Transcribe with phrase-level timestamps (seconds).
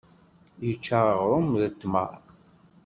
[0.65, 2.13] Yečča aɣrum d tmeṛ